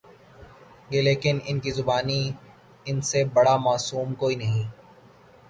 [0.91, 2.21] گے لیکن ان کی زبانی
[2.85, 4.63] ان سے بڑا معصوم کوئی نہیں۔